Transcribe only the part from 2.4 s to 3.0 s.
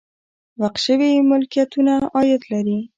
لري